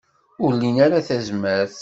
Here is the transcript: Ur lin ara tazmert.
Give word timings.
Ur 0.43 0.51
lin 0.55 0.77
ara 0.85 1.05
tazmert. 1.07 1.75